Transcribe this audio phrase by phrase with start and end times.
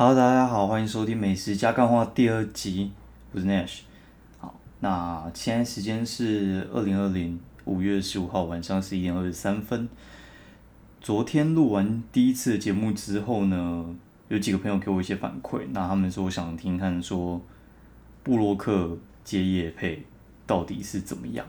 [0.00, 2.90] 好大家好，欢迎收听美食加干话第二集，
[3.32, 3.80] 我是 Nash。
[4.38, 9.86] 好，那现在时间是二零二零五月十五号晚上十一点二十三分。
[11.02, 13.94] 昨天录完第一次节目之后呢，
[14.28, 17.38] 有几个朋友给我一些反馈，那他们说想听看说
[18.22, 20.06] 布洛克接叶配
[20.46, 21.46] 到底是怎么样，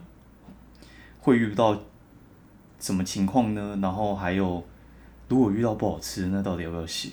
[1.20, 1.80] 会遇到
[2.78, 3.78] 什么情况呢？
[3.80, 4.62] 然后还有
[5.26, 7.12] 如果遇到不好吃，那到底要不要写？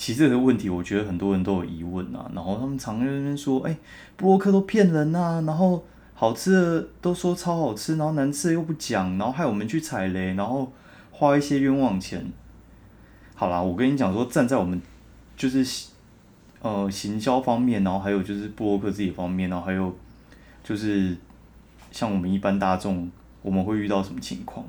[0.00, 2.30] 其实这个问题，我觉得很多人都有疑问啊。
[2.34, 3.76] 然后他们常在那边说：“哎，
[4.16, 10.72] 布洛克都骗人呐！”然后好吃的都说超好吃，然后难吃的又不讲，然后害我们去踩雷，然后
[11.10, 12.32] 花一些冤枉钱。
[13.34, 14.80] 好啦，我跟你讲说，站在我们
[15.36, 15.88] 就是
[16.62, 19.94] 呃行销方面，然后还有就是布洛克自己方面，然后还有
[20.64, 21.14] 就是
[21.90, 23.10] 像我们一般大众，
[23.42, 24.64] 我们会遇到什么情况？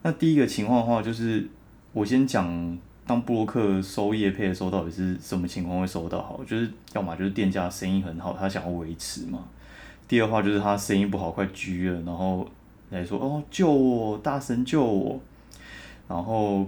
[0.00, 1.46] 那第一个情况的话，就是
[1.92, 2.78] 我先讲。
[3.10, 6.38] 当布洛克收叶配的时候，到底是什么情况会收到好？
[6.44, 9.40] 就是要么就是店家生意很好，他想要维持嘛。
[10.06, 12.46] 第二话就是他生意不好，快居了，然后
[12.90, 15.18] 来说哦救我，大神救我。
[16.06, 16.64] 然后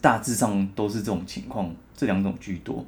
[0.00, 2.84] 大致上都是这种情况，这两种居多。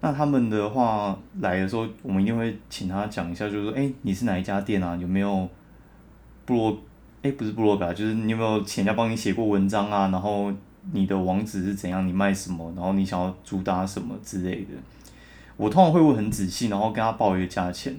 [0.00, 4.96] 那他们的话来的时候，我们一定会请他讲一下，就是说，哎，你是哪一家店啊？
[4.96, 5.48] 有没有
[6.44, 6.76] 布洛？
[7.22, 10.08] 哎，不是布洛克，就是你有没有请人家帮你写过文章啊？
[10.08, 10.52] 然后。
[10.90, 12.06] 你的网址是怎样？
[12.06, 12.72] 你卖什么？
[12.74, 14.70] 然后你想要主打什么之类的？
[15.56, 17.96] 我通常会问很仔细，然后跟他报一个价钱。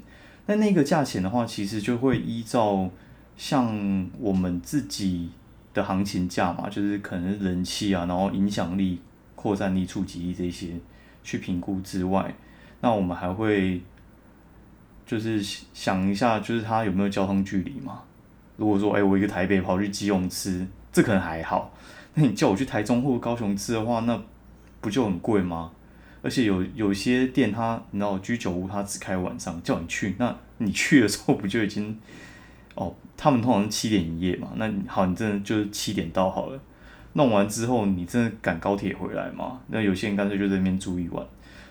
[0.47, 2.89] 那那个价钱的话，其实就会依照
[3.37, 5.29] 像我们自己
[5.73, 8.99] 的行情价嘛，就是可能人气啊，然后影响力、
[9.35, 10.73] 扩散力、触及力这些
[11.23, 12.35] 去评估之外，
[12.81, 13.81] 那我们还会
[15.05, 15.41] 就是
[15.73, 18.01] 想一下，就是它有没有交通距离嘛？
[18.57, 21.73] 如果说，哎，我一个台北跑去基隆吃，这可能还好。
[22.15, 24.21] 那你叫我去台中或高雄吃的话，那
[24.81, 25.71] 不就很贵吗？
[26.21, 31.99] 而且有有些店，它你知道居酒屋，它只开晚上，叫你去，那你去的时候不就已经
[32.75, 32.95] 哦？
[33.17, 36.59] 他们通常是七点营业嘛，那好，你真的就是七点到好了。
[37.13, 39.59] 弄完之后，你真的赶高铁回来嘛？
[39.67, 41.25] 那有些人干脆就在那边住一晚，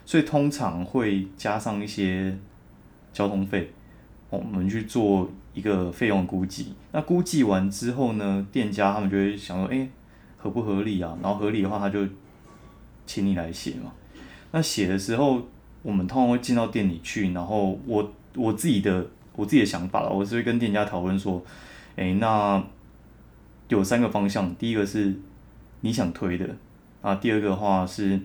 [0.05, 2.37] 所以通常会加上一些
[3.13, 3.73] 交通费，
[4.29, 6.75] 我们去做一个费用估计。
[6.93, 9.89] 那估计完之后呢，店家他们就会想说，哎。
[10.43, 11.17] 合不合理啊？
[11.23, 12.05] 然后合理的话，他就
[13.07, 13.93] 请你来写嘛。
[14.51, 15.41] 那写的时候，
[15.83, 21.41] 我们通常会进到店里去，然后我我自己的我自己的想法，我是会跟店家讨论说，
[21.95, 22.61] 哎，那
[23.69, 25.15] 有三个方向，第一个是
[25.83, 26.49] 你想推的
[27.03, 28.21] 啊，第二个话是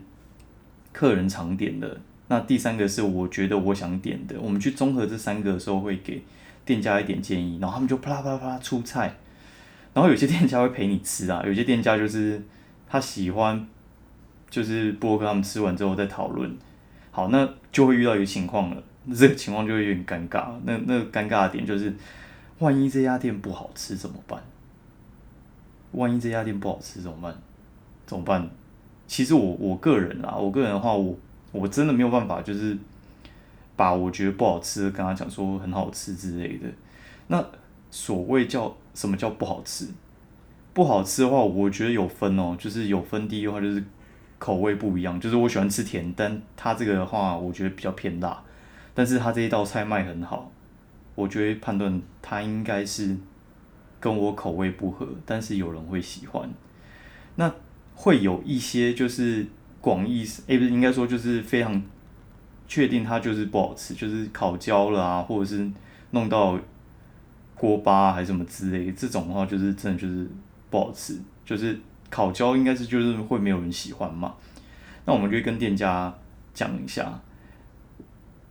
[0.91, 4.35] 客人常点的，那第三个是我觉得我想点的。
[4.41, 6.23] 我们去综合这三个的时候，会给
[6.66, 9.16] 店家一点建议，然后他们就啪啦啪啦啪啦出菜。
[9.94, 12.40] 然后有些店家会陪你吃啊， 有些店家就是
[12.88, 13.68] 他喜欢，
[14.50, 16.56] 就是波克他们吃完之后再讨论。
[17.12, 18.84] 好，那就会遇到一个情况了，
[19.16, 20.52] 这个情况就会有点尴尬。
[20.64, 21.92] 那那尴尬的点就是，
[22.59, 24.40] 万一这家店不好吃怎么办？
[25.94, 27.36] 万一这家店不好吃怎么办？
[28.06, 28.48] 怎么办？
[29.08, 31.18] 其实我我个人啊，我个人的话，我
[31.52, 32.78] 我真的没有办法，就是
[33.75, 36.68] 把我觉得不好吃的跟他讲说很好吃之类的。
[37.28, 37.44] 那
[37.90, 38.75] 所谓叫。
[38.97, 39.88] 什么叫不好吃？
[40.74, 43.28] 不好吃的话，我觉得有分哦，就是有分。
[43.28, 43.84] 第一的话就是
[44.40, 48.44] 口味不一样，就是我喜欢吃甜，但它这个的话，我觉得比较偏辣。
[48.96, 50.52] 但是它这一道菜卖很好，
[51.13, 53.16] 我觉得判断它应该是
[54.00, 56.50] 跟我口味不合，但是有人会喜欢。
[57.36, 57.53] 那
[57.94, 59.46] 会有一些就是
[59.80, 61.80] 广义，哎，不是应该说就是非常
[62.68, 65.72] 确定它就是不好吃，就是烤焦了啊，或者是
[66.09, 66.59] 弄到。
[67.57, 70.29] 锅巴还是什么之类，这种的话就是真的就是
[70.69, 71.79] 不好吃，就是
[72.09, 74.35] 烤焦应该是就是会没有人喜欢嘛。
[75.06, 76.13] 那我们就跟店家
[76.53, 77.19] 讲一下，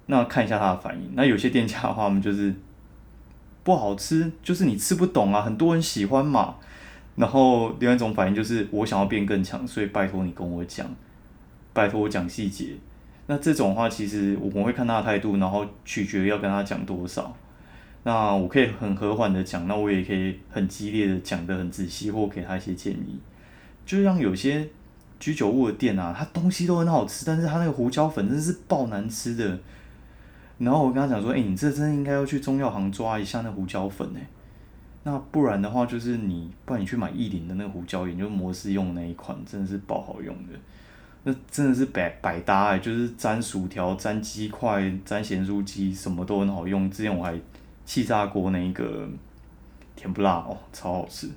[0.06, 1.12] 那看一下他的反应。
[1.14, 2.54] 那有些店家的话，我们就是
[3.62, 6.56] 不好吃，就是你吃不懂啊，很多人喜欢嘛。
[7.14, 10.86] 然后另外一种反应就是我想要变更强，所以拜托你跟我讲，
[11.72, 12.74] 拜托我讲细节。
[13.26, 17.34] 那这种的话其实我们会看他的态度，然后取决要跟他讲多少。
[18.06, 23.18] 那我可以很和缓的讲，那我也可以很激烈的讲的很仔细，或给他一些建议。
[23.84, 24.64] 就像有些
[25.18, 29.58] 居酒屋的店啊，它东西都很好吃，但是它那个胡椒粉真是爆难吃的。
[30.58, 34.24] 然后我跟他讲说，哎，你这真的应该要去中药行抓一下那胡椒粉哎。
[35.02, 40.52] 那不然的话，就是你不然你去买意林的那个胡椒盐，就摩斯用那一款，真的是爆好用的。
[41.24, 46.88] 那真的是百百搭哎，就是沾薯条、沾鸡块、沾咸酥鸡，什么都很好用。
[46.88, 47.36] 之前我还。
[47.86, 49.08] 气炸锅那一个
[49.94, 51.30] 甜不辣哦，超好吃，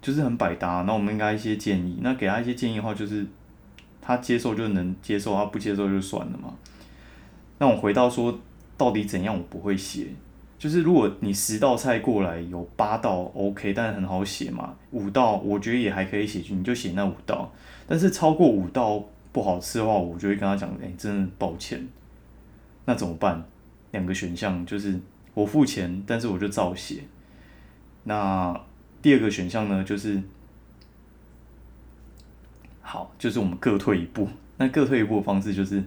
[0.00, 0.84] 就是很百搭。
[0.86, 3.26] 那我们应该一些建议，那给他一些建议的话，就是
[4.00, 6.54] 他接受就能接受，他不接受就算了嘛。
[7.58, 8.38] 那我回到说，
[8.78, 10.06] 到底怎样我不会写？
[10.56, 17.52] 就是如果你十道菜过来有八道 OK，但是很好写嘛，五道我觉得也还可以写去，你就写那五道。
[17.86, 21.86] 但是超过五道不好吃的话，我就会跟他讲，哎，真的抱歉。
[22.86, 23.44] 那怎么办？
[23.90, 24.98] 两个选项就是
[25.34, 27.02] 我付钱，但是我就照写。
[28.04, 28.58] 那
[29.02, 30.22] 第二个选项呢，就是
[32.80, 34.28] 好，就是我们各退一步。
[34.56, 35.84] 那各退一步的方式就是，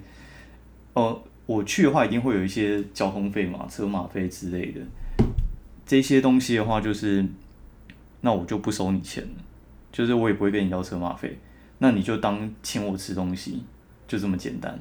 [0.94, 1.22] 哦。
[1.48, 4.82] 我去的话，一定会有一些交通费嘛，车马费之类的。
[5.86, 7.26] 这些东西的话，就是
[8.20, 9.30] 那我就不收你钱了，
[9.90, 11.40] 就是我也不会跟你要车马费。
[11.78, 13.64] 那你就当请我吃东西，
[14.10, 14.78] 就这么简单。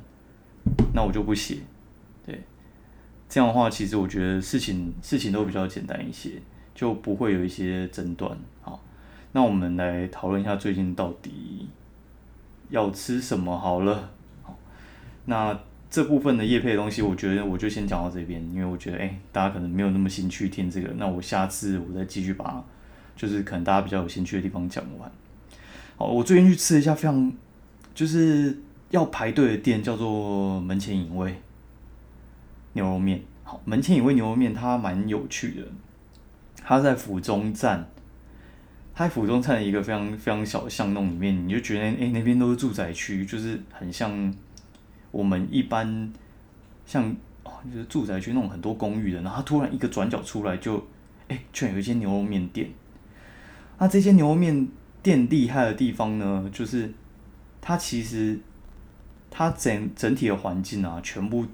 [0.93, 1.59] 那我就不写，
[3.29, 6.33] 这样的话，其实我觉得事情事情都比较简单一些，
[6.75, 8.37] 就不会有一些争端。
[8.61, 8.83] 好，
[9.33, 11.69] 那我们来讨论一下最近到底
[12.71, 14.11] 要吃什么好了。
[14.43, 14.57] 好，
[15.27, 15.59] 那。
[15.89, 22.63] 这部分的叶配东西，我觉得我就先讲到这边，因为我觉得哎，大家可能没有那么兴趣听这个，那我下次我再继续把，
[23.17, 25.11] 就是可能大家比较有兴趣的地方讲完。
[25.97, 27.33] 好，我最近去吃了一家非常
[27.95, 28.59] 就是
[28.91, 31.41] 要排队的店，叫做门前影味
[32.77, 33.21] 牛肉面。
[33.43, 35.67] 好，门前影味牛肉面它蛮有趣的，
[36.63, 37.89] 它在府中站，
[38.95, 44.33] 它在府中站的一个非常非常小的巷弄里面，你就觉得哎那边都是住宅区，就是很像。
[45.13, 46.13] 我们一般
[46.85, 47.03] 像
[47.43, 50.85] 哦，就是住宅区那种很多公寓的，然后突然一个转角出来就，
[51.29, 52.69] 哎，居然有一间牛肉面店。
[53.79, 54.69] 那这些牛肉面
[55.03, 56.93] 店厉害的地方呢，就是
[57.63, 58.39] 它其实
[59.31, 61.47] 它整整体的环境啊，全部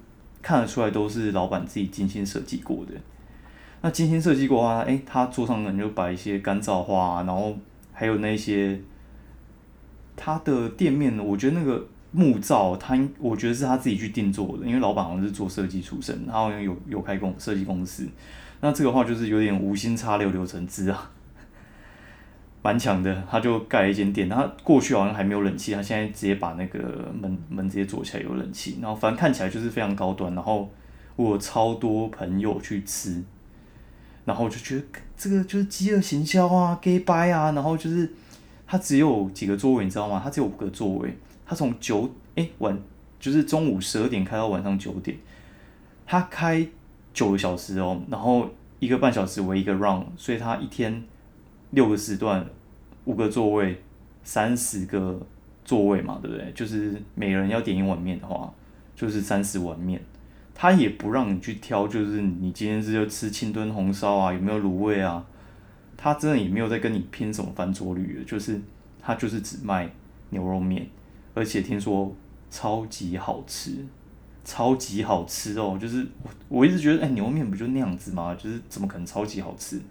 [0.43, 2.91] 看得出来都是老板自己精心设计过的。
[3.81, 7.57] 那精心设计过啊，哎，他桌上呢就摆一些干燥花，然后
[7.91, 8.79] 还有那些
[10.15, 11.87] 他的店面呢，我觉得那个。
[12.15, 18.07] 木造，他我觉得是他自己去定做的，因为老板好像是做设计出身，他好像有有开公设计公司。
[18.61, 21.09] 那这个话就是有点无心插柳柳成枝啊，
[22.63, 23.23] 蛮强的。
[23.29, 26.79] 他就盖了一间店，他过去好像还没有冷气，他现在直接把那个
[27.21, 30.33] 门门直接做起来有冷气，然后反正看起来就是非常高端。
[30.33, 30.67] 然后
[31.15, 33.21] 我超多朋友去吃，
[34.25, 34.83] 然后就觉得
[35.15, 38.11] 这个就是饥饿行销啊，gay buy 啊，然后就是
[38.65, 40.19] 他只有几个座位，你知道吗？
[40.23, 41.15] 他只有五个座位。
[41.45, 42.75] 他从九哎晚
[43.19, 45.15] 就是中午十二点开到晚上九点，
[46.05, 46.65] 他开
[47.13, 48.49] 九个小时哦，然后
[48.79, 51.03] 一个半小时为一个 round，所以他一天
[51.73, 52.45] 六个时段，
[53.05, 53.81] 五个座位，
[54.23, 55.19] 三十个
[55.65, 56.51] 座位嘛，对不对？
[56.53, 58.53] 就是每人要点一碗面的话，
[58.95, 60.01] 就是三十碗面。
[60.55, 65.25] 他也不让你去挑，就是你今天是要吃清炖红烧啊，有没有卤味啊？
[65.97, 68.61] 他真的也没有在跟你拼什么翻桌率，就是
[69.01, 69.91] 他就是只卖
[70.29, 70.87] 牛肉面。
[71.33, 72.15] 而且听说
[72.51, 73.83] 超级好吃，
[74.45, 75.75] 超级好吃哦！
[75.81, 78.35] 就是我我一直觉得，哎，牛肉面不就那样子吗？
[78.35, 79.81] 就是怎么可能超级好吃？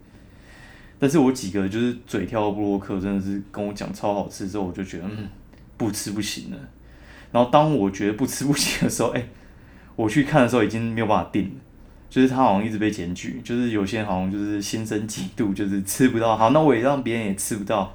[1.02, 5.28] 但是我几个就是嘴挑的布洛克真的是跟我讲超好吃之后，我就觉得嗯，
[5.76, 6.56] 不吃不行了。
[7.32, 9.26] 然后当我觉得不吃不行的时候，哎，
[9.96, 11.54] 我去看的时候已经没有办法定了，
[12.08, 16.37] 就是他好像一直被检举，就是有些人好像就是心生嫉妒，就是吃不到。
[16.37, 17.93] 好，那我也让别人也吃不到，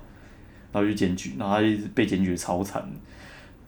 [0.73, 2.85] 然后就检举，然后他一直被检举超惨。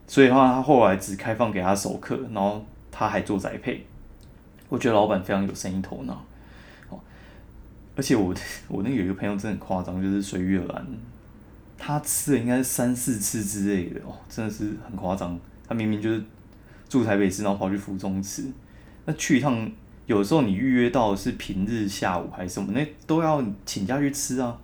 [0.06, 3.86] 所以的话，他后来只开放给他熟客，然后他还做宅配。
[4.68, 6.20] 我觉得老板非常有生意头脑，哦，
[7.96, 8.34] 而且我
[8.68, 10.86] 我那有一个朋友真的很夸张，就是随遇而安，
[11.78, 15.40] 他吃了应该三四次之类的，哦，真的是很夸张。
[15.68, 16.24] 他明明就是
[16.88, 18.44] 住台北市，然后跑去福中吃，
[19.06, 19.72] 那去一趟，
[20.06, 24.60] 有时候你预约到是平日下午还是什么，那都要请假去吃啊，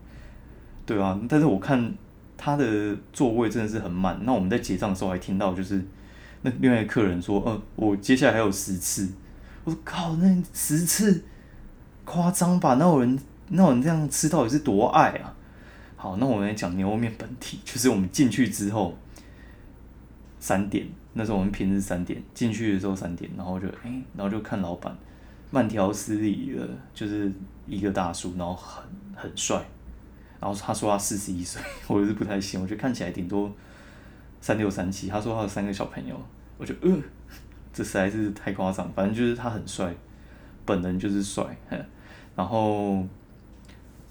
[0.85, 1.19] 对啊。
[1.29, 1.93] 但是我看。
[2.37, 5.81] 他的座位真的是很满，那我们在结账的时候还听到，就是
[6.41, 9.09] 那另外一个客人说：“呃，我接下来还有十次。”
[9.63, 11.23] 我：“靠，那十次
[12.05, 12.75] 夸张吧？
[12.75, 13.19] 那有人
[13.49, 15.33] 那有人这样吃到底是多爱啊？”
[15.97, 18.95] 好，那我们来讲牛肉面本体，就是我们进去之后
[20.39, 24.95] 三点，那时候我们平日三点进去的时候三点，然后就哎，然后就看老板
[25.49, 27.31] 慢条斯理的，就是
[27.65, 28.83] 一个大叔，然后很
[29.15, 29.59] 很帅。
[30.39, 33.51] 然后他说他四十一岁， 我是不太信，我觉得看起来顶多
[34.39, 35.07] 三六三七。
[35.07, 36.15] 他说他有三个小朋友，
[36.59, 37.01] 我觉得呃，
[37.73, 38.87] 这实在是太夸张。
[38.93, 39.91] 反正就是他很帅，
[40.65, 41.43] 本人就是帅。
[42.35, 43.05] 然后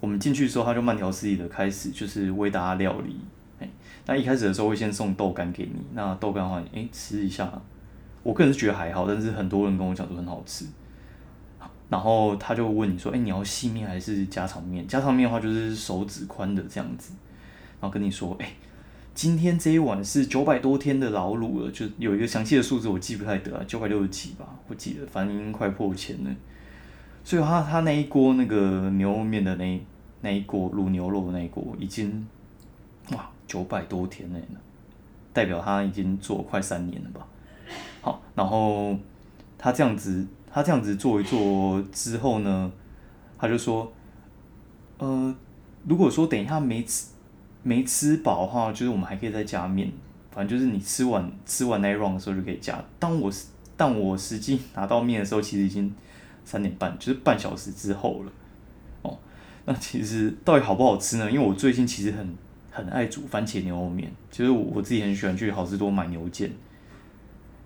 [0.01, 3.17] 我们进去的时候，他就慢条斯理的开始就是为大家料理。
[3.61, 3.69] 哎，
[4.07, 7.51] 那一开始的时候会先送豆干给你，那豆干的话，哎吃一下，
[8.23, 10.67] 我个人是觉得还好，但是很多人跟我讲说很好吃。
[11.91, 14.85] 然后他就问你说：“哎，你要细面还是家常面？
[14.89, 17.13] 家常面的话就是手指宽的这样子。”
[17.79, 18.55] 然后跟你说：“哎，
[19.15, 26.31] 今天这一碗是九百多天的老卤了，就有一个详细的数字我记不太得啊，九百六十几吧，我记得，反正已经快破千了。
[27.25, 29.81] 所以他他那一锅那个牛肉面的那
[30.21, 32.25] 那一锅卤牛肉的那一锅已经
[33.11, 34.39] 哇九百多天了，
[35.33, 37.27] 代表他已经做快三年了吧。
[38.03, 38.97] 好，然后
[39.59, 42.71] 他这样子他这样子做一做之后呢，
[43.39, 43.93] 他就说，
[44.99, 45.35] 呃，
[45.89, 47.09] 如果说等一下没吃。
[47.67, 49.91] 没吃饱的话，就是我们还可以再加面，
[50.31, 52.79] 反正就是你吃完吃完那一 round 的时候就可以加。
[52.99, 53.33] 当我
[53.75, 55.91] 当我实际拿到面的时候，其实已经
[56.45, 58.33] 三点半，就是半小时之后了。
[59.03, 59.19] 哦，
[59.65, 61.31] 那其实到底好不好吃呢？
[61.31, 62.35] 因为我最近其实很
[62.71, 66.51] 很爱煮番茄牛肉面，就是我我自己很喜欢去好事多买牛腱，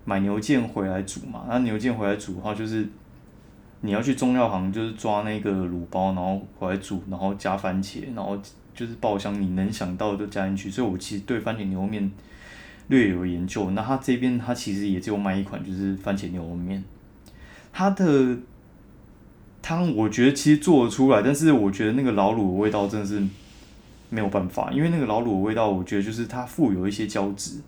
[0.05, 1.45] 买牛腱回来煮嘛。
[1.47, 2.87] 那牛腱回来煮的话，就是
[3.81, 8.39] 你要去中药行，就是抓那个卤包，然后回来煮，然后加番茄，然后。
[8.71, 12.09] 就是爆香，你能想到的都加进去，所以我其实对番茄牛肉面
[12.87, 13.71] 略有研究。
[13.71, 16.81] 那他这边他其实也只有卖一款，就是番茄牛肉面。
[17.73, 18.37] 它的
[19.61, 23.21] 汤我觉得其实做得出来，但是我觉得那个老卤的味道真的是
[24.09, 27.59] 没有办法，因为那个老卤的味道，我觉得就是它富有一些胶质。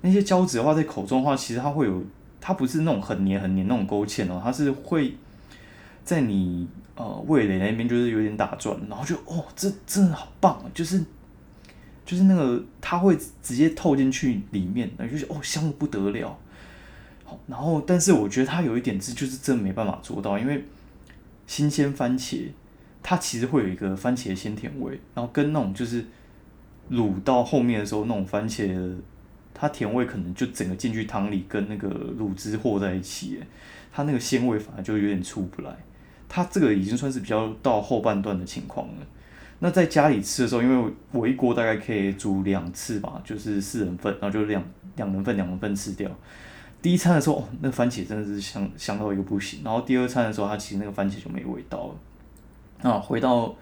[0.00, 2.02] 那些胶质的话，在口中的话，其实它会有，
[2.40, 5.16] 它不是那种很黏很黏那种勾芡哦，它是会
[6.04, 6.68] 在你。
[6.94, 11.02] 呃，味蕾那边就是有点打转，然后就哦，这真的好棒，就是
[12.04, 16.38] 就是那个它会直接透进去里面，然后就哦香的不得了。
[17.24, 20.62] 好，然后但是我觉得它有一点是就是真没办法做到，因为
[21.52, 22.46] 新鲜番茄
[23.02, 26.02] 它其实会有一个番茄鲜甜味，然后跟那种就是
[26.90, 28.96] 卤到后面的时候那种番茄，
[29.52, 33.38] 它甜味可能就整个进去汤里跟那个卤汁和在一起，
[33.92, 35.76] 它那个鲜味反而就有点出不来。
[36.26, 38.94] 它这个已经算是比较到后半段的情况了。
[39.58, 44.64] 那在家里吃的时候，因为我一锅大概可以煮两次吧，就是四人份，然后就两
[44.96, 46.10] 两人份两人份吃掉。
[46.82, 49.60] 第一餐的时候，哦，那番茄真的是香香到一个不行。
[49.64, 51.94] 然后第二餐的时候，它其实那个番茄就没味道了。
[52.82, 53.54] 那，回到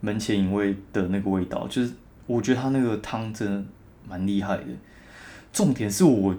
[0.00, 1.92] 门前引味的那个味道，就是
[2.26, 3.64] 我觉得它那个汤真的
[4.08, 4.64] 蛮厉害的。
[5.52, 6.34] 重点是我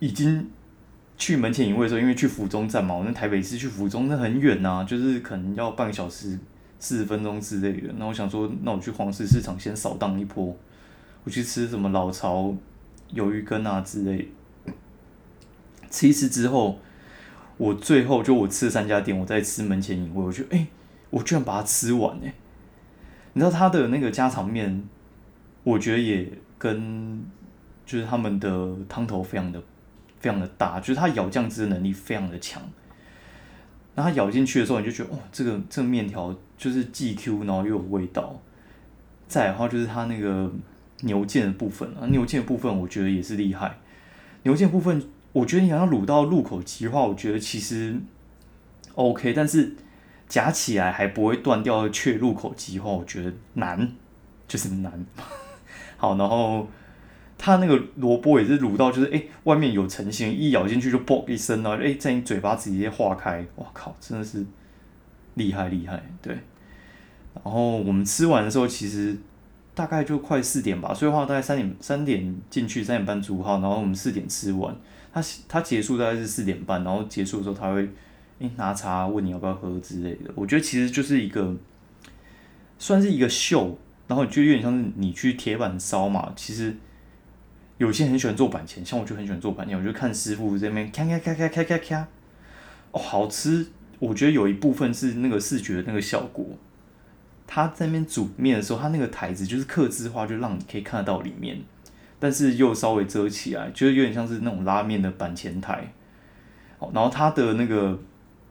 [0.00, 0.50] 已经。
[1.18, 6.38] 去门前营位的时候，因为去福中站嘛，我那台北市去福中那很远呐，就是可能要半个小时
[6.78, 7.90] 四十分钟之类的。
[7.96, 10.54] 那我想说，那我去黄石市场先扫荡一波，
[11.24, 12.54] 我去吃什么老巢
[13.14, 14.28] 鱿鱼羹啊之类。
[15.90, 16.78] 吃一次之后，
[17.56, 20.66] 我最后就我吃了三家店，我在吃门前营位，我觉得哎，
[21.10, 22.34] 我居然把它吃完哎！
[23.32, 24.84] 你知道他的那个家常面，
[25.62, 27.24] 我觉得也跟
[27.84, 29.62] 就是他们的汤头非常的。
[30.18, 32.60] 非常的大，就是它咬酱汁的能力非常的强。
[33.94, 38.40] 然后它咬进去的时候，你就觉得，哦，这个这个面条就是既 Q，然后又有味道。
[39.28, 40.50] 再的话就是它那个
[41.02, 43.78] 牛腱的部分啊，牛腱的部分我觉得也是厉害。
[44.42, 45.00] 牛腱部分，
[45.36, 47.96] 我觉得你要卤到入口即化，我觉得其实
[48.94, 49.74] OK，但是
[50.28, 53.92] 夹起来还不会断掉却入口即化，我觉得难，
[54.48, 55.06] 就是难。
[55.98, 56.66] 好，然后。
[57.38, 64.42] 它那个萝卜也是卤到，就是哎，外面有成型，一咬进去就啵一声啊，哎，在你嘴巴直接化开，哇靠，真的是
[65.34, 66.34] 厉害厉害，对。
[67.34, 69.14] 然后我们吃完的时候，其实
[69.74, 74.74] 大概就快四点吧，所以话大概三点三点进去，三点半煮好，然后我们四点吃完。
[75.16, 77.88] 他他结束大概是四点半，然后结束的时候他会
[78.38, 80.30] 哎拿茶问你要不要喝之类的。
[80.34, 81.56] 我觉得其实就是一个
[82.78, 86.76] 算是一个秀，然后就有点像是你去铁板烧嘛，其实。
[87.78, 92.08] 有些很喜欢做板前，像我就很喜欢做板前，我就看师傅这边咔咔咔咔咔咔咔，
[92.90, 93.66] 哦，好吃。
[93.98, 96.46] 我觉得有一部分是那个视觉的那个效果，
[97.46, 101.60] 他在那边煮面的时候，他那个台子就是刻字化，就让你可以看得到里面，
[102.18, 105.92] 但是又稍微遮起来，就是有点像是那种拉面的板前台。
[106.78, 107.98] 哦，然后他的那个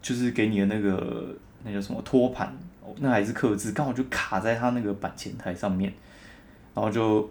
[0.02, 2.48] 就是给你的那个那叫什么托盘，
[2.82, 5.94] 哦，那还是刻字，刚好就卡在他那个板前台上面，
[6.74, 7.30] 然后就。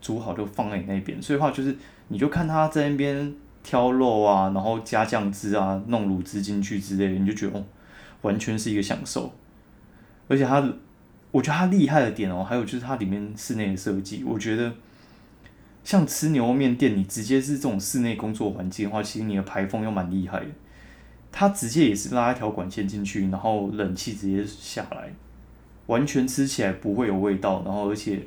[0.00, 1.74] 煮好就放在你那边，所以话就是，
[2.08, 7.64] 你就看他在那边挑肉啊，然后加酱汁啊，弄卤汁进去之类的，你就觉得哦，
[8.20, 9.32] 完全是一个享受。
[10.28, 10.62] 而且他，
[11.30, 14.70] 我觉得他厉害的点哦，还有就是它里面室内的设计，我觉得
[15.84, 20.46] 像吃牛肉面店，你直接是这种室内工作环境的话，其实你的排风又蛮厉害的。
[21.30, 25.12] 它直接也是拉一条管线进去，然后冷气直接下来，
[25.86, 28.26] 完全吃起来不会有味道，然后而且。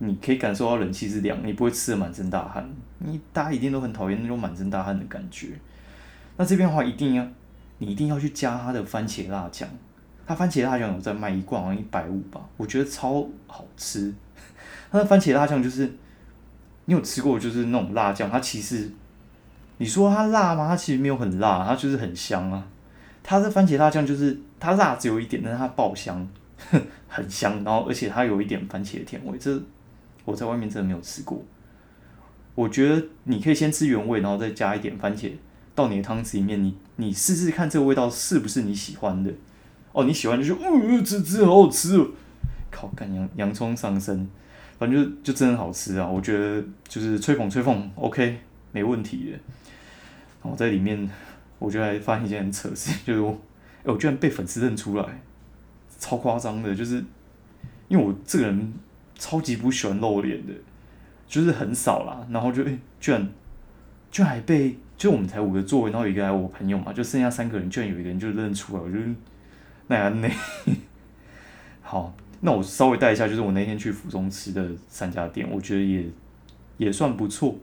[0.00, 2.64] 你可以感受到冷气是凉，你不会吃的满身大汗。
[3.00, 5.48] 你大家一定都很讨厌那种满身大汗的感觉。
[6.36, 7.28] 那这边的话，一定要
[7.78, 9.68] 你一定要去加它的番茄辣酱。
[10.24, 14.14] 它番茄辣酱有在卖一罐，好像一百五吧，我觉得超好吃。
[14.92, 15.92] 它的番茄辣酱就是
[16.88, 18.30] 你有吃过就是那种辣酱？
[18.30, 18.90] 它其实
[19.76, 20.68] 你说它辣吗？
[20.68, 22.66] 它其实没有很辣，它就是很香啊。
[23.22, 26.26] 它的番茄辣酱就是它辣只有一点，但是它爆香，
[27.06, 29.36] 很香，然后而且它有一点番茄的甜味。
[29.38, 29.60] 这
[30.24, 31.44] 我在外面真的没有吃过。
[32.54, 35.30] 我觉得你可以先吃原味，然后再加一点番茄
[35.74, 39.30] 到你的汤匙里面，你你试试看这个味道是不是你喜欢的。
[39.92, 42.06] 哦，你喜欢就说，嗯，这这好好吃哦！
[42.70, 44.26] 靠，干洋洋葱上身，
[44.78, 46.06] 反正就就真的好吃啊！
[46.06, 48.38] 我觉得就是吹捧吹捧，OK，
[48.72, 49.38] 没问题的。
[50.42, 51.10] 然后在里面，
[51.58, 53.30] 我觉得还发现一件很扯事，就是我，
[53.82, 55.04] 哎，我居然被粉丝认出来，
[55.98, 57.02] 超夸张的，就是
[57.88, 58.72] 因为我这个人
[59.16, 60.52] 超级不喜欢露脸的。
[61.26, 63.28] 就是很少啦，然后就诶，居然，
[64.10, 68.96] 居然还被，就我们才五个座位，然后有一个还我朋友嘛，就剩下三个人，居然有一个人就认出来，我就
[69.88, 70.30] 那样那，
[71.84, 76.04] 好，那我稍微带一下，就是我那天去府中吃的三家店，我觉得也
[76.76, 77.56] 也算不错。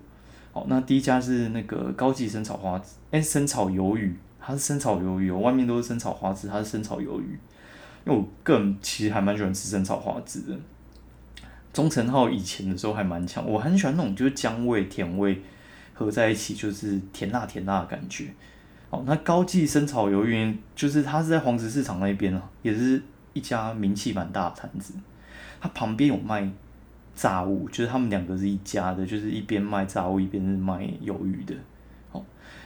[0.51, 7.37] 好，那第一家是那个高级生炒花枝，哎，生炒鱿鱼，它是生炒鱿鱼，哦外面都是生炒花枝，它是生炒鱿鱼，
[8.05, 10.57] 因为我个人其实还蛮喜欢吃生炒花枝的。
[11.73, 15.41] 中成号以前的时候还蛮强，我很喜欢那种就是姜味甜味
[15.93, 18.27] 合在一起，就是甜辣甜辣的感觉。
[18.89, 23.01] 哦，那高记生炒鱿鱼就是它是在黄石市场那边啊，也是
[23.35, 24.95] 一家名气蛮大的摊子。
[25.61, 26.49] 它旁边有卖
[27.15, 31.53] 炸物，就是他们两个是一家的，就是一边卖炸物一边是卖鱿鱼的。
[32.11, 32.23] 哦，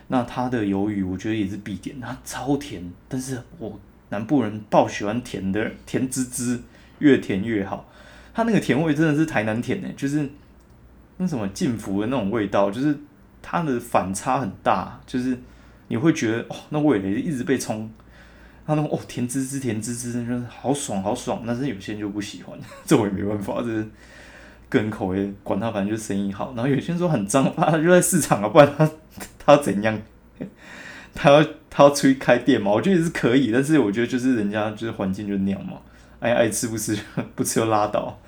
[0.08, 6.64] 那它的鱿鱼我觉得也是必点，它超甜，但是我南部人爆喜欢甜的，甜滋滋，
[7.00, 7.88] 越甜越好。
[8.34, 10.30] 它那个甜味真的是台南甜呢，就是
[11.18, 12.98] 那什么进福的那种味道，就是
[13.42, 15.38] 它的反差很大，就是
[15.90, 17.90] 你会觉得哦，那味蕾一直被冲，
[18.70, 21.42] 他那种哦甜滋滋甜滋滋，就是好爽好爽。
[21.48, 23.84] 但是有些人就不喜欢， 这我也没办法，这是
[24.70, 26.54] 个人口味，管他反正就生意好。
[26.56, 28.88] 然后有些人说很脏，他就在市场啊，不然他
[29.44, 30.00] 他怎样？
[31.16, 32.70] 他要他要出去开店嘛？
[32.70, 35.80] 我觉得也是可以，但是我觉得就是人家就是环境就那样嘛，
[36.20, 36.96] 爱爱吃不吃
[37.34, 38.20] 不吃就拉倒。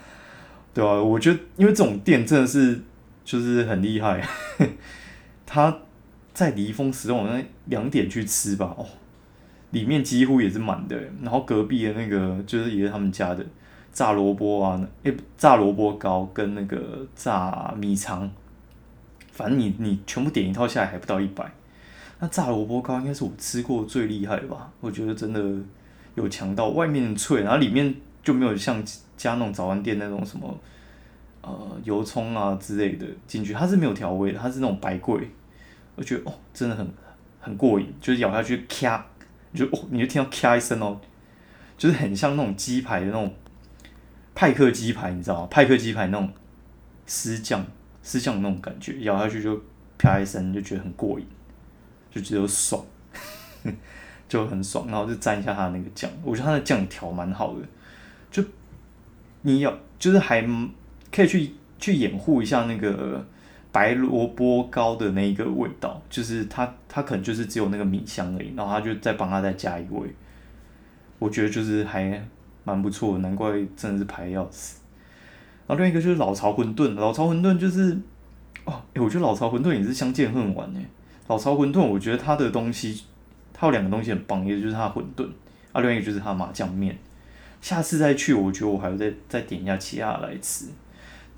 [0.73, 2.81] 对啊，我觉得因为这种店真的是
[3.23, 4.27] 就是很厉害，
[5.45, 5.77] 他
[6.33, 8.87] 在离峰时段，那两点去吃吧，哦，
[9.71, 10.97] 里面几乎也是满的。
[11.21, 13.45] 然后隔壁的那个就是也是他们家的
[13.91, 18.29] 炸萝卜啊，诶，炸萝卜糕跟那个炸米肠，
[19.31, 21.51] 反正你你全部点一套下来还不到一百。
[22.19, 24.71] 那炸萝卜糕应该是我吃过最厉害的吧？
[24.79, 25.43] 我觉得真的
[26.15, 28.81] 有强到外面脆，然后里面就没有像。
[29.17, 30.59] 加那种早餐店那种什么
[31.43, 35.29] 呃油葱啊之类的进去，它是没有调味的，它是那种白桂，
[35.95, 36.91] 我觉得哦真的很
[37.39, 39.05] 很过瘾，就是咬下去咔，
[39.59, 40.99] 就哦你就听到咔一声哦，
[41.77, 43.33] 就是很像那种鸡排的那种
[44.33, 45.47] 派克鸡排，你知道吗？
[45.51, 46.31] 派克鸡排那种
[47.05, 47.65] 丝酱
[48.01, 49.61] 丝酱那种感觉，咬下去就
[49.97, 51.25] 啪一声，就觉得很过瘾，
[52.09, 52.83] 就觉得爽，
[54.29, 57.65] 就很爽，然后就蘸一下它那个酱，我觉得它的酱调蛮好的，
[58.31, 58.43] 就。
[59.43, 60.47] 你要就是还
[61.11, 63.25] 可以去去掩护一下那个
[63.71, 70.07] 白萝卜糕的那一个味道，就是它它可能就是只有那个米香而已，然后他就再帮他再加一味，
[71.19, 72.21] 我觉得就是还
[72.63, 74.81] 蛮不错，难怪真的是排要死。
[75.67, 77.97] 然后另一个就是老巢馄饨，老巢馄饨就是
[78.65, 80.85] 哦，哎，我觉得老巢馄饨也是相见恨晚哎。
[81.27, 83.03] 老巢馄饨，我觉得它的东西，
[83.53, 85.25] 它有两个东西很棒，一个就是它馄饨，
[85.71, 86.97] 啊，另一个就是它麻酱面。
[87.61, 90.65] 下次再去，我觉得我还要再再点一下其他来吃。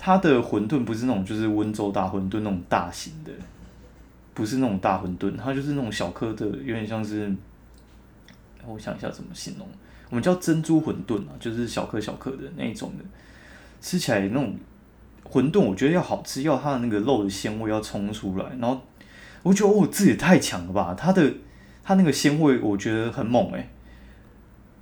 [0.06, 3.32] 它的馄饨不是那种就是温州大馄饨那种大型的，
[4.34, 7.34] 不是那种大馄饨，它就是那种小颗的，有点像是，
[8.66, 9.66] 我想一下怎么形容，
[10.10, 13.06] 我们叫珍珠馄饨啊，就是小颗小颗的那一种的，
[13.80, 14.54] 吃起来那种
[15.24, 18.82] 馄饨，我觉得要好吃，要它的那个肉的鲜味要冲出来，然后
[19.42, 21.34] 我觉得哦，这也太强了吧，它的
[21.82, 23.70] 它那个鲜味我觉得很猛诶。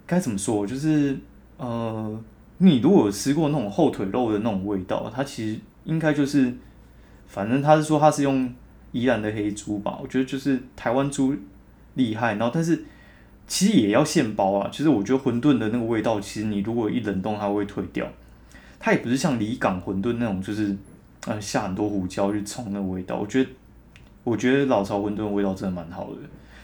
[0.07, 1.15] 该怎么说，就是。
[1.57, 2.19] 呃，
[2.63, 6.53] 你如果有吃过那种后腿肉的那种味道，它其实应该就是，
[7.25, 8.53] 反正他是说他是用
[8.91, 11.35] 宜兰的黑猪吧，我觉得就是台湾猪
[11.95, 12.85] 厉害，然后但是
[13.47, 14.69] 其实也要现包啊。
[14.71, 18.07] 其实我觉得馄饨的那个味道，其实你如果一冷冻它会退掉，
[18.79, 20.77] 它也不是像离港馄饨那种，就是
[21.25, 23.17] 呃下很多胡椒去冲那个味道。
[23.17, 23.49] 我觉得
[24.23, 26.19] 我觉得老巢馄饨味道真的蛮好的，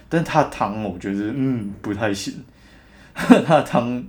[0.08, 2.36] 但是它的汤我觉得嗯不太行，
[3.16, 4.04] 它的汤。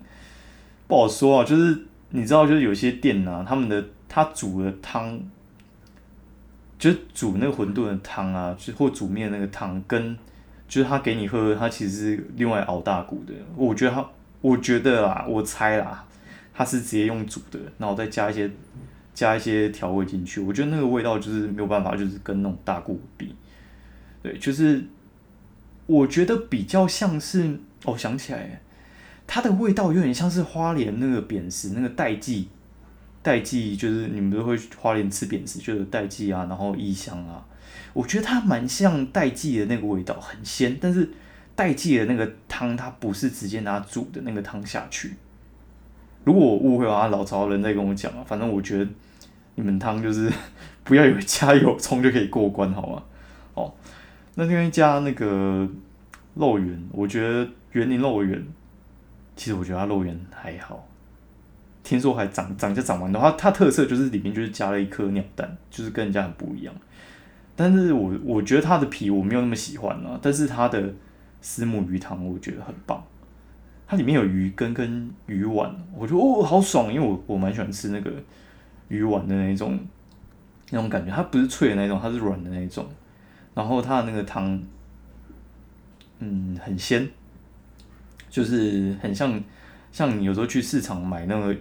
[0.88, 1.78] 不好说啊，就是
[2.10, 5.20] 你知道，就是有些店呐，他们的他煮的汤，
[6.78, 10.16] 就是煮那个馄饨的汤啊，就或煮面那个汤，跟
[10.66, 13.34] 就是他给你喝，他其实是另外熬大骨的。
[13.54, 14.06] 我觉得他，
[14.40, 16.04] 我觉得啊，我猜啦，
[16.54, 18.50] 他是直接用煮的，然后再加一些
[19.12, 23.34] 加一些调味进去，我觉得那个味道就是没有办法，就是跟那种大骨比。
[24.22, 24.82] 对，就是
[25.86, 28.60] 我觉得比较像是，哦，想起来，
[29.28, 32.48] 它的味道有点像是花莲那个扁食，那个代记，
[33.22, 37.46] 代记就是你们都会花莲吃扁食，就有代记啊，然后异香啊，
[37.92, 41.10] 我觉得它蛮像代记的那个味道，很鲜，但是
[41.54, 45.14] 代记的那个汤它不是直接拿煮的那个汤下去。
[46.24, 48.90] 如果我误会的话，老曹人在跟我讲啊，反正我觉得
[49.56, 50.32] 你们汤就是
[50.84, 53.02] 不要以为加油葱就可以过关，好吗？
[53.54, 53.74] 哦。
[54.34, 55.68] 那因为加那个
[56.34, 58.42] 肉圆，我觉得园林肉圆，
[59.38, 60.84] 其实我觉得它肉圆还好。
[61.84, 66.74] 听说还长长就长完的话，它特色就是里面就是加了一颗鸟蛋，就是跟人家很不一样。
[67.54, 70.92] 但是我我觉得它的皮我没有那么喜欢啊，但是它的
[71.40, 73.02] 丝木鱼汤我觉得很棒。
[73.86, 78.12] 它里面有鱼羹跟鱼丸，我觉得哦好爽，因为我我蛮喜欢吃那个
[78.88, 79.78] 鱼丸的那种
[80.70, 82.84] 那种感觉，它不是脆的那种，它是软的那种。
[83.54, 84.60] 然后它的那个汤，
[86.18, 87.08] 嗯，很鲜，
[88.38, 89.42] 就是很像
[89.90, 91.56] 像你有时候去市场买那个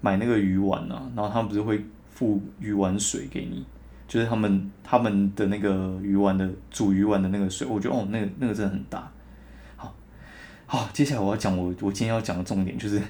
[0.00, 3.64] 买那个鱼丸啊，然后他们不是会付鱼丸水给你，
[4.08, 9.08] 就是他们他们的那个鱼丸的煮鱼丸的那个水，我觉得哦，那个那个真的很大。
[9.76, 9.94] 好，
[10.66, 13.00] 好，接下来我要讲我我今天要讲的重点就是，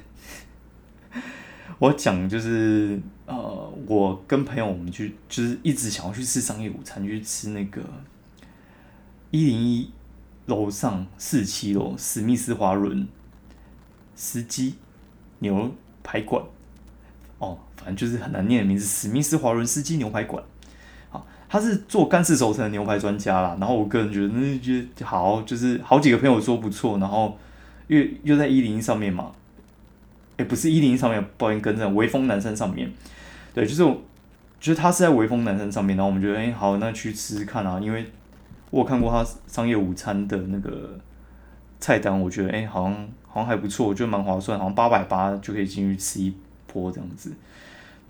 [1.81, 7.81] 我讲就是呃，我跟朋友我们去就是一直想要去吃商业午餐，去吃那个。
[9.33, 9.89] 一零一
[10.51, 13.07] 楼上四七楼史密斯华伦
[14.17, 14.75] 司机
[15.39, 16.43] 牛排馆，
[17.39, 20.43] 哦，反正就是很难念的名字，史密斯华伦司机牛排馆。
[21.09, 23.57] 好，他是做干式熟成的牛排专家啦。
[23.61, 26.99] 然后我个人觉得，那觉得好，就是好几个朋友说不错。
[26.99, 27.39] 然后
[27.87, 29.33] 又又在一零一上面嘛，
[30.37, 32.93] 哎，不是一零一上面，抱歉，跟着威风南山上面。
[33.55, 34.03] 对，就是我
[34.59, 35.97] 就是他是在威风南山上面。
[35.97, 38.05] 然后我们觉得，哎，好，那去吃吃看啊，因为。
[38.71, 40.97] 我看过他商业午餐的那个
[41.81, 46.33] 菜单，我觉得哎，好像好像还不错，我觉得蛮划算，好像八百八就可以进去吃一
[46.69, 47.33] 波这样子。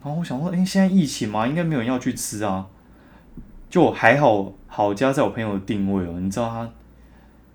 [0.02, 2.66] 然后我想说，哎，现在疫情嘛，应该没有人要去吃啊。
[3.70, 6.70] 就还好，好家在我朋友的定位哦，你知道他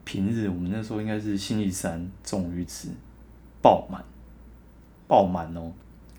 [0.03, 2.87] 平日我们那时候应该是星期三中午去吃，
[3.61, 4.03] 爆满，
[5.07, 5.71] 爆满哦。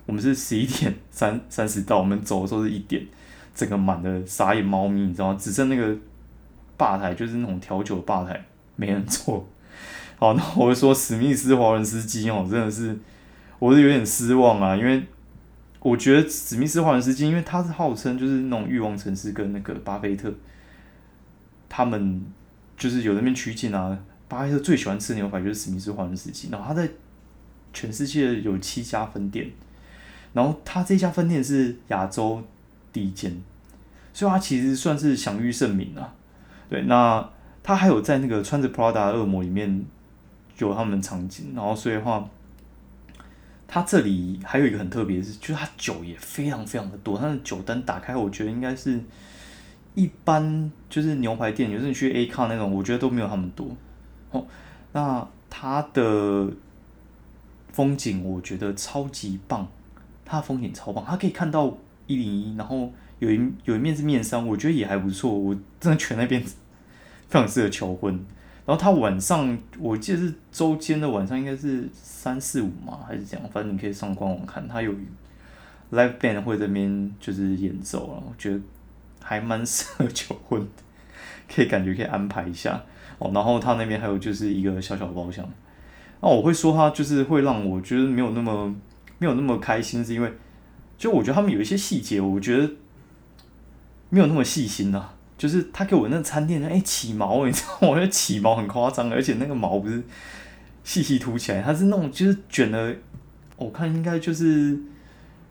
[0.04, 3.04] 我们是十一点 三三十到，我们走的时候是一点，
[3.54, 5.38] 整个满的傻眼猫咪，你知道吗？
[5.40, 5.96] 只剩那个。
[6.76, 8.44] 吧台就是那种调酒吧台，
[8.76, 9.46] 没人坐。
[10.18, 12.98] 好，那我会说史密斯华伦斯基哦，真的是，
[13.58, 15.04] 我是有点失望啊，因为
[15.80, 20.32] 我觉得史密斯华伦斯基，因为他是号称就是那种欲望城市跟那个巴菲特，
[21.68, 22.24] 他们
[22.78, 23.98] 就是有那边取景啊。
[24.26, 26.88] 巴菲特最喜欢吃牛排就是史密斯华伦斯基，然后他在
[27.74, 29.50] 全世界有七家分店，
[30.32, 32.42] 然后他这家分店是亚洲
[32.90, 33.36] 第一间，
[34.14, 36.14] 所以他其实算是享誉盛名啊。
[36.68, 37.28] 对，那
[37.62, 39.84] 他还有在那个穿着 Prada 恶魔里面
[40.58, 42.28] 有他们场景，然后所以的话，
[43.68, 49.00] 他这里还有一个很特别的是，就是他酒也非常非常的多，他的酒单打开，我觉得应该是
[49.94, 53.68] 一般就是牛排店，有时候你去 A 卡那种，我觉得都没有他们多。
[54.30, 54.44] 哦，
[54.92, 56.48] 那他的
[57.72, 59.68] 风景我觉得超级棒，
[60.24, 61.76] 他的风景超棒，他可以看到
[62.06, 62.90] 一零一，然后。
[63.18, 65.32] 有一有一面是面山，我觉得也还不错。
[65.32, 68.12] 我真的全那边非常适合求婚。
[68.66, 73.48] 然后他晚上，我记得是周间的晚上，应该是三四五嘛，还是怎样？
[73.52, 74.92] 反正你可以上官网看，他有
[75.92, 78.60] live band 会在那边就是演奏啊，我觉得
[79.22, 80.82] 还蛮适合求婚的，
[81.48, 82.82] 可以感觉可以安排一下
[83.18, 83.30] 哦。
[83.32, 85.48] 然后他那边还有就是一个小小的包厢。
[86.20, 88.74] 那我会说他就是会让我觉得没有那么
[89.18, 90.32] 没有那么开心，是因为
[90.98, 92.68] 就我觉得他们有一些细节，我觉得。
[94.08, 97.88] 没有那么细心呐，就是他给我那餐垫，哎，起毛，你知道吗？
[98.00, 100.02] 我起毛很夸张，而且那个毛不是
[100.84, 102.94] 细细凸起来，它是那种就是卷了，
[103.56, 104.78] 我看应该就是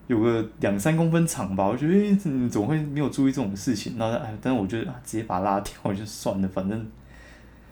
[0.07, 1.65] 有个两三公分长吧。
[1.65, 2.15] 我觉得你
[2.49, 3.97] 怎么会没有注意这种事情？
[3.97, 6.79] 然后哎，但是我觉得直接把它拉掉就算了，反正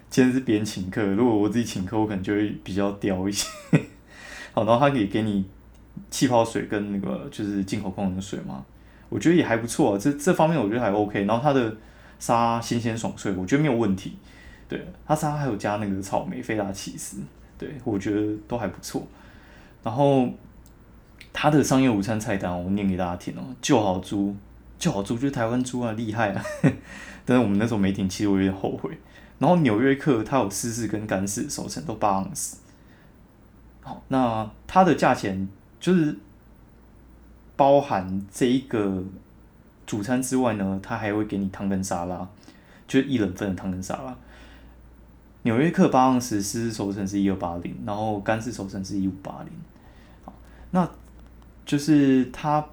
[0.09, 3.47] 今天是别人请客，如果我自己请客，我可能就会比较刁一些。
[4.53, 5.45] 好，然后他可以给你
[6.11, 8.63] 气泡水跟那个就是进口矿泉水嘛。
[9.13, 11.25] 我觉得也还不错啊，这这方面我觉得还 OK。
[11.25, 11.77] 然后它的
[12.17, 14.17] 沙新鲜爽脆，我觉得没有问题。
[14.67, 17.17] 对，它沙还有加那个草莓菲达起司，
[17.55, 19.05] 对我觉得都还不错。
[19.83, 20.27] 然后
[21.31, 24.35] 它的商业午餐菜单我念给大家听哦，就好猪，
[24.79, 26.43] 就好猪就是台湾猪啊，厉害啊！
[27.23, 28.97] 但是我们那时候没听，其实我有点后悔。
[29.37, 32.57] 然后纽约客它有湿式跟干式熟成都八盎司。
[33.81, 35.47] 好，那它的价钱
[35.79, 36.17] 就是。
[37.55, 39.03] 包含这一个
[39.85, 42.27] 主餐之外呢，它还会给你汤跟沙拉，
[42.87, 44.15] 就是一人份的汤跟沙拉。
[45.43, 49.51] 纽约客八盎司湿式熟成是一二八零，然后干式熟成是一五八零。
[50.23, 50.33] 好，
[50.71, 50.89] 那
[51.65, 52.65] 就是它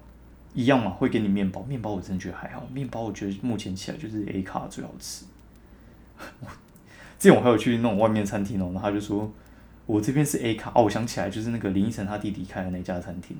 [0.53, 1.61] 一样嘛，会给你面包。
[1.63, 5.25] 面包我真的觉得还好，面包我觉得目前起来就是 A 卡最好吃。
[7.19, 9.29] 之前我还有去那种外面餐厅哦，然后他就说
[9.85, 13.35] 我这边是 A 卡哦，我想起来就是那个林依晨他弟弟开的那家餐厅，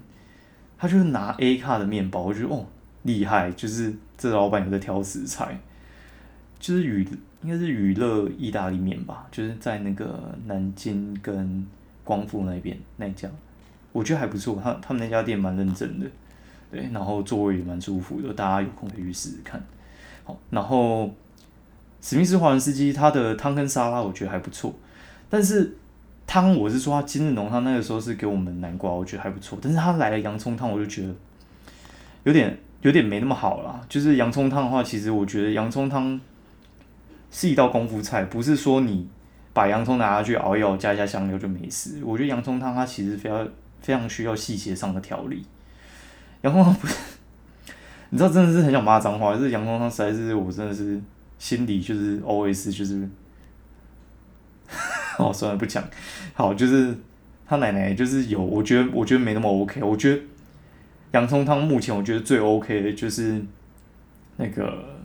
[0.82, 2.65] 他就是拿 A 卡的面包，我觉得哦
[3.04, 5.60] 厉害，就是这老板有在挑食材，
[6.60, 7.08] 就是娱。
[7.44, 11.65] 应该是娱乐意大利面吧，就是在那个南京跟
[12.04, 13.28] 光复那边那家，
[13.91, 14.62] 我觉得还不错。
[14.63, 16.06] 他他们那家店蛮认真的，
[16.70, 19.60] 对，然后座位也蛮舒服的，大家有空可以去试试看。
[20.24, 21.12] 好，然后
[22.00, 24.72] 史密斯华人司机他的汤跟沙拉我觉得还不错，
[25.28, 25.76] 但是
[26.32, 31.13] 汤我是说他今日浓汤那个时候是给我们南瓜，我觉得还不错，但是他来了洋葱汤我就觉得
[32.24, 33.82] 有点有点没那么好啦。
[33.89, 36.22] 就是洋葱汤的话，其实我觉得洋葱汤。
[37.34, 39.08] 是一道功夫菜，不是说你
[39.54, 42.02] 把洋葱拿下去熬一熬，加一下香料就没事。
[42.04, 43.48] 我觉得洋葱汤它其实非常
[43.82, 45.46] 非常需要细节上的调理。
[46.41, 46.94] 洋葱汤不是，
[48.12, 51.00] 你知道真的是很想骂脏话，就是洋葱汤实在是我真的是
[51.39, 53.10] 心里就是 always 就是，
[55.21, 55.84] 哦算了不讲，
[56.34, 56.95] 好就是
[57.45, 60.21] 他奶奶就是有，我觉得我觉得没那么 OK，我觉得
[61.12, 63.41] 洋葱汤目前我觉得最 OK 的就是
[64.38, 64.99] 那个。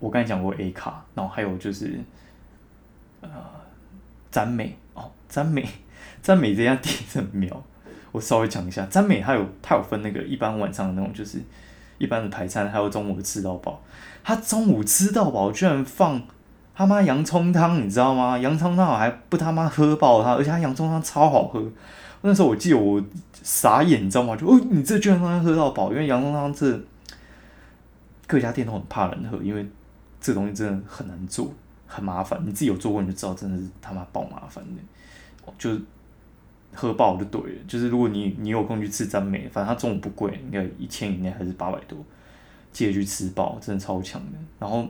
[0.00, 1.98] 我刚才讲过 A 卡，然后还有就是，
[3.20, 3.28] 呃，
[4.30, 5.66] 詹美哦，詹美，
[6.22, 7.64] 詹美这家店很妙。
[8.12, 11.40] 我稍微讲一下，詹美它有它有分那个一般晚上的那种，就是
[11.98, 13.82] 一般的排餐，还有中午的吃到饱。
[14.22, 16.22] 他中午吃到饱居然放
[16.78, 18.38] 他妈洋葱汤，你知道吗？
[18.38, 21.62] 洋葱汤我还不他妈喝爆它，而且他洋葱汤超好喝。
[22.22, 23.02] 那时候我记得我
[23.42, 24.36] 傻眼，你知道吗？
[24.36, 26.80] 就哦，你这居然能喝到饱，因为洋葱汤这
[28.26, 29.68] 各家店都很怕人喝，因为。
[30.20, 31.48] 这东西真的很难做，
[31.86, 32.42] 很麻烦。
[32.44, 35.52] 你自己有做过，你就知道，真的是他妈爆麻烦的。
[35.56, 35.80] 就是
[36.74, 37.58] 喝爆就对了。
[37.68, 41.96] 就是如果你你有空去吃詹美，反正它中午不贵，应该一千以内还是八百多，
[42.72, 44.38] 记得去吃爆，真的超强的。
[44.58, 44.84] 然后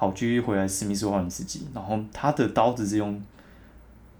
[0.00, 3.22] 好，继续回来史密斯华人司机，然后他的刀子是用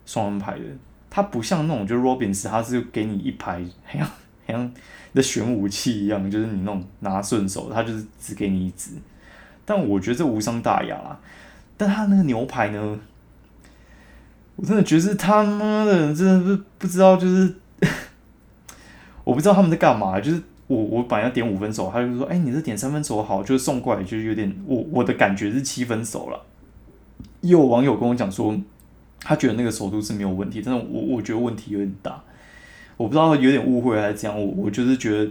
[0.05, 0.65] 双人排的，
[1.09, 4.07] 他不像那种就是 Robins，他是给你一排，像
[4.47, 4.73] 像
[5.15, 8.91] 的玄武器一样，就是你那种拿顺手，他就是只给你一支。
[9.65, 11.19] 但我觉得这无伤大雅啦。
[11.79, 13.01] 但他那个牛排呢，
[14.57, 17.55] 我真的觉得是他妈的，真的是不知道，就是
[19.25, 20.21] 我不知道他们在干嘛。
[20.21, 26.47] 就是我我本来要点五分熟，他就说：“哎，你这点三分熟好，就是送过来，就有点我我的感觉是七分熟了。”
[27.43, 28.57] 也有网友跟我讲说，
[29.19, 32.23] 他觉得那个熟度是没有问题，但是我我觉得问题有点大。
[32.97, 35.31] 我不知道有点误会还是怎样，我我就是觉得。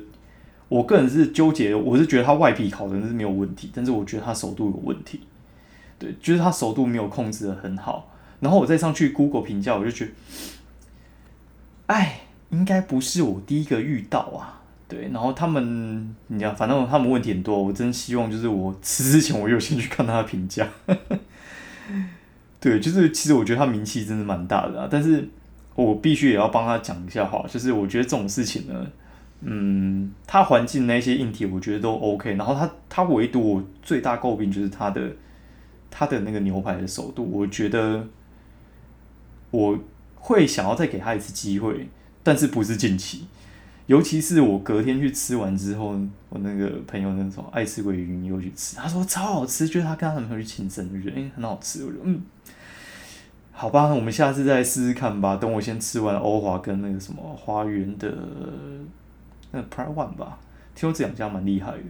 [0.67, 5.21] 我个人是纠结，我是觉得它外皮烤的是没有问题，但是我觉得它熟度有问题，
[5.97, 8.11] 对，就是它熟度没有控制的很好。
[8.39, 10.11] 然后我再上去 Google 评价，我就觉得，
[11.87, 12.21] 哎，
[12.51, 14.58] 应该不是我第一个遇到啊，
[14.89, 15.03] 对。
[15.13, 20.67] 然后他们，你要反正他们问题很多，我真希望就是我吃之前我有先去看他的评价，
[22.59, 25.29] 对，就是其实我觉得他名气真的蛮大的啊，但是
[25.75, 28.87] 我必须也要帮他讲一下话，就是我觉得这种事情呢。
[29.41, 35.15] 嗯，他环境那些硬体我觉得都 OK，然后他他唯独我最大诟病就是他的
[35.89, 38.05] 他的那个牛排的熟度，我觉得
[39.51, 39.79] 我
[40.15, 41.87] 会想要再给他一次机会，
[42.21, 43.27] 但是不是近期，
[43.89, 45.99] 尤其是我隔天去吃完之后，
[46.29, 52.21] 我那个朋友那种爱吃鬼鱼又去吃，他说超好吃，就是他跟他男朋友去庆生，就觉得哎很好吃，我就嗯，
[53.51, 58.15] 好吧，我们下次再试试看吧，等我先吃完欧华跟那个什么花园的。
[59.51, 60.37] 那 p r i One 吧，
[60.75, 61.83] 听说这两家蛮厉害的。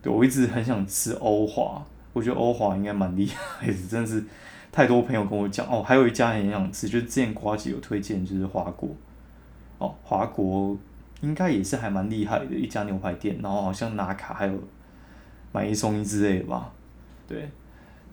[0.00, 4.24] 对我一直很想吃欧华，我觉得欧华应该蛮厉害的，真的是
[4.72, 5.82] 太多朋友跟我讲哦。
[5.82, 8.88] 还有一家很想吃，就是之前瓜姐有推荐，就是华国。
[9.76, 10.74] 哦，华国
[11.20, 14.62] 应该也是还蛮厉害的一家牛排店，然后好像拿卡还有
[15.52, 16.70] 买一送一之类的吧。
[17.26, 17.50] 对，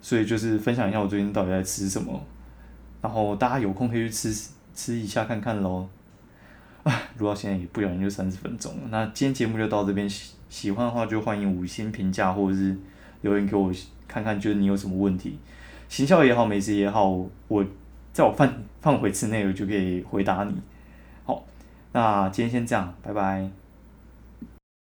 [0.02, 2.24] 所以就是分享一下我最近到底在吃什么，
[3.02, 5.88] 然后大家有空可以去吃吃一下看看喽。
[6.84, 8.82] 啊，录到现在也不小心就三十分钟了。
[8.90, 12.76] 那今天节目就到这边，喜喜欢的话就欢迎五星评价或者是
[13.22, 13.72] 留言给我
[14.08, 15.38] 看看，就是你有什么问题，
[15.88, 17.64] 行销也好，美食也好，我
[18.12, 20.56] 在我范范围之内，我就可以回答你。
[21.93, 23.61] 那今天先这样，拜拜。